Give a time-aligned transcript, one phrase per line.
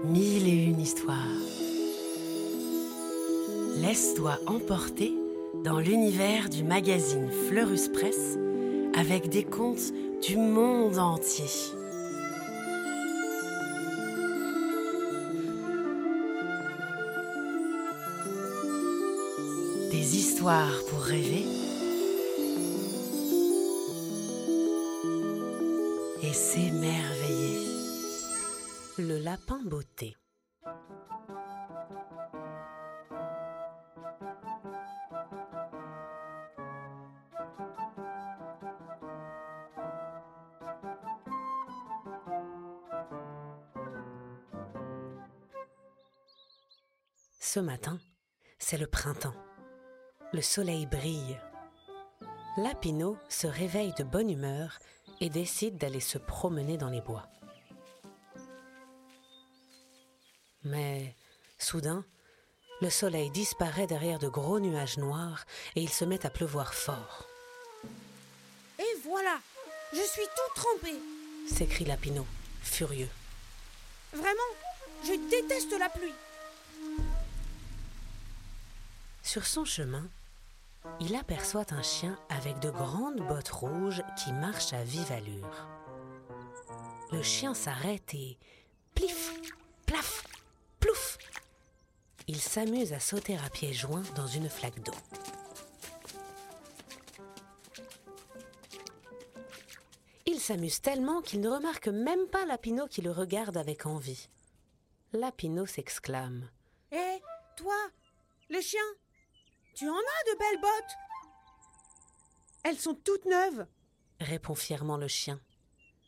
[0.00, 1.16] Mille et une histoires.
[3.76, 5.12] Laisse-toi emporter
[5.64, 8.36] dans l'univers du magazine Fleurus Press
[8.94, 9.92] avec des contes
[10.26, 11.44] du monde entier.
[19.92, 21.44] Des histoires pour rêver
[26.24, 27.51] et s'émerveiller.
[29.04, 30.16] Le lapin beauté.
[47.40, 47.98] Ce matin,
[48.60, 49.34] c'est le printemps.
[50.32, 51.40] Le soleil brille.
[52.56, 54.78] Lapino se réveille de bonne humeur
[55.20, 57.26] et décide d'aller se promener dans les bois.
[60.64, 61.14] Mais
[61.58, 62.04] soudain,
[62.80, 65.44] le soleil disparaît derrière de gros nuages noirs
[65.76, 67.28] et il se met à pleuvoir fort.
[68.78, 69.38] Et voilà
[69.92, 70.92] Je suis tout trempé
[71.48, 72.26] s'écrie Lapino,
[72.62, 73.08] furieux.
[74.12, 74.38] Vraiment
[75.04, 76.14] Je déteste la pluie
[79.22, 80.06] Sur son chemin,
[81.00, 85.68] il aperçoit un chien avec de grandes bottes rouges qui marche à vive allure.
[87.12, 88.38] Le chien s'arrête et
[88.94, 89.32] plif,
[89.86, 90.24] plaf.
[92.28, 94.92] Il s'amuse à sauter à pieds joints dans une flaque d'eau.
[100.26, 104.28] Il s'amuse tellement qu'il ne remarque même pas Lapino qui le regarde avec envie.
[105.12, 106.48] Lapino s'exclame.
[106.90, 107.20] Hé,
[107.56, 107.76] toi,
[108.50, 108.80] le chien,
[109.74, 110.96] tu en as de belles bottes
[112.64, 113.66] Elles sont toutes neuves,
[114.20, 115.40] répond fièrement le chien.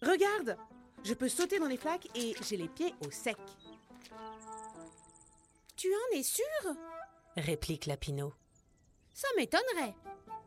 [0.00, 0.56] Regarde,
[1.04, 3.36] je peux sauter dans les flaques et j'ai les pieds au sec.
[5.84, 6.77] Tu en es sûr?
[7.36, 8.32] Réplique Lapino.
[9.12, 9.94] Ça m'étonnerait.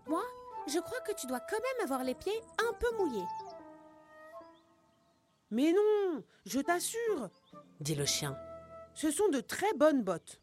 [0.07, 0.23] Moi,
[0.65, 3.27] je crois que tu dois quand même avoir les pieds un peu mouillés.
[5.51, 7.29] Mais non, je t'assure,
[7.79, 8.35] dit le chien.
[8.95, 10.41] Ce sont de très bonnes bottes.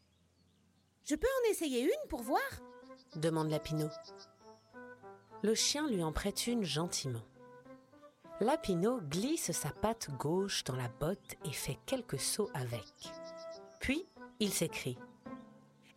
[1.03, 2.39] Je peux en essayer une pour voir?
[3.17, 3.89] Demande Lapino.
[5.41, 7.25] Le chien lui en prête une gentiment.
[8.39, 12.85] Lapino glisse sa patte gauche dans la botte et fait quelques sauts avec.
[13.81, 14.07] Puis,
[14.39, 14.97] il s'écrie.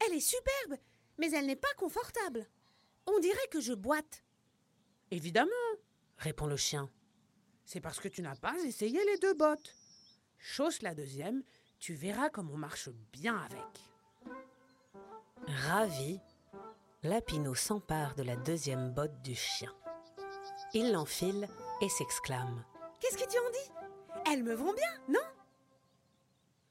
[0.05, 0.79] Elle est superbe,
[1.19, 2.47] mais elle n'est pas confortable.
[3.07, 4.25] On dirait que je boite.
[5.11, 5.51] Évidemment,
[6.17, 6.91] répond le chien.
[7.65, 9.75] C'est parce que tu n'as pas essayé les deux bottes.
[10.39, 11.43] Chausse la deuxième,
[11.79, 13.61] tu verras comme on marche bien avec.
[15.47, 16.21] Ravi,
[17.03, 19.73] Lapino s'empare de la deuxième botte du chien.
[20.75, 21.49] Il l'enfile
[21.81, 22.65] et s'exclame.
[23.01, 25.21] Qu'est-ce que tu en dis Elles me vont bien, non?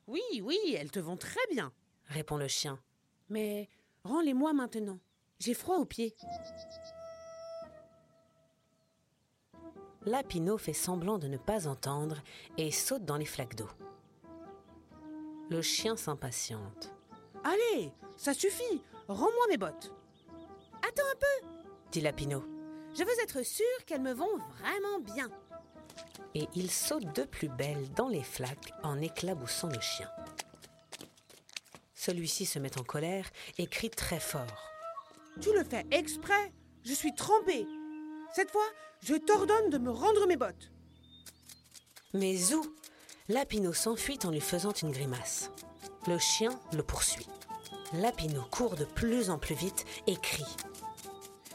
[0.08, 1.72] Oui, oui, elles te vont très bien,
[2.08, 2.80] répond le chien.
[3.30, 3.70] Mais
[4.04, 5.00] rends-les-moi maintenant.
[5.40, 6.16] J'ai froid aux pieds.
[10.06, 12.24] Lapino fait semblant de ne pas entendre
[12.58, 13.68] et saute dans les flaques d'eau.
[15.50, 16.94] Le chien s'impatiente.
[17.44, 18.82] Allez, ça suffit.
[19.10, 19.94] Rends-moi mes bottes.
[20.76, 21.48] Attends un peu,
[21.92, 22.44] dit Lapino.
[22.94, 25.30] Je veux être sûre qu'elles me vont vraiment bien.
[26.36, 30.10] Et il saute de plus belle dans les flaques en éclaboussant le chien.
[31.94, 34.72] Celui-ci se met en colère et crie très fort.
[35.42, 36.54] Tu le fais exprès
[36.84, 37.66] Je suis trempée.
[38.34, 38.68] Cette fois,
[39.04, 40.72] je t'ordonne de me rendre mes bottes.
[42.14, 42.66] Mais où
[43.30, 45.52] Lapino s'enfuit en lui faisant une grimace.
[46.08, 47.28] Le chien le poursuit.
[47.94, 50.56] Lapino court de plus en plus vite et crie.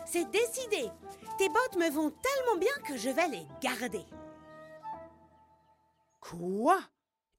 [0.05, 0.91] C'est décidé
[1.39, 4.05] Tes bottes me vont tellement bien que je vais les garder.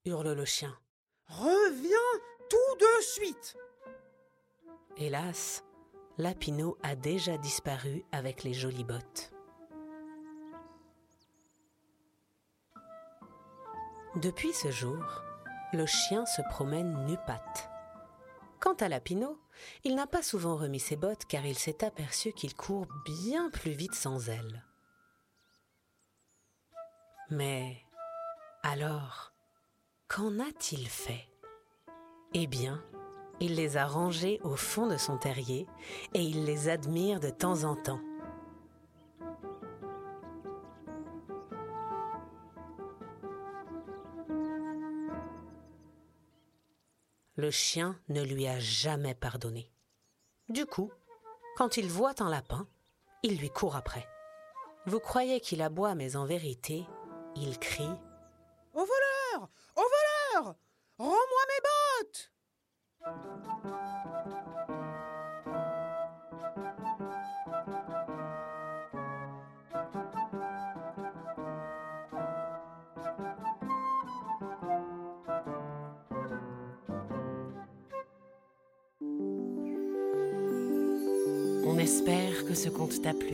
[0.06, 0.78] Hurle le chien.
[1.28, 3.58] Reviens tout de suite
[4.98, 5.64] Hélas,
[6.18, 9.32] Lapino a déjà disparu avec les jolies bottes.
[14.18, 15.04] Depuis ce jour,
[15.74, 17.70] le chien se promène nu-patte.
[18.60, 19.40] Quant à Lapino,
[19.84, 23.72] il n'a pas souvent remis ses bottes car il s'est aperçu qu'il court bien plus
[23.72, 24.64] vite sans elles.
[27.32, 27.84] Mais
[28.64, 29.34] alors,
[30.08, 31.28] qu'en a-t-il fait?
[32.34, 32.82] Eh bien,
[33.40, 35.68] il les a rangées au fond de son terrier
[36.14, 38.00] et il les admire de temps en temps.
[47.36, 49.70] Le chien ne lui a jamais pardonné.
[50.48, 50.92] Du coup,
[51.58, 52.68] quand il voit un lapin,
[53.24, 54.08] il lui court après.
[54.86, 56.86] Vous croyez qu'il aboie, mais en vérité,
[57.36, 57.90] il crie
[60.36, 61.14] Rends-moi
[61.48, 62.32] mes bottes.
[81.66, 83.28] On espère que ce conte t'a plu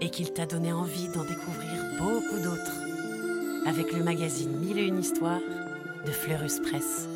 [0.00, 3.66] et qu'il t'a donné envie d'en découvrir beaucoup d'autres.
[3.66, 5.40] Avec le magazine Mille et une histoires
[6.06, 7.08] de Fleurus Press.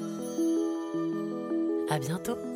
[1.91, 2.54] À bientôt!